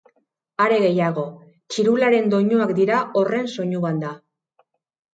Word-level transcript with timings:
Are 0.63 0.79
gehiago, 0.83 1.25
txirularen 1.75 2.33
doinuak 2.33 2.75
dira 2.83 3.05
horren 3.23 3.55
soinu 3.57 3.87
banda. 3.89 4.19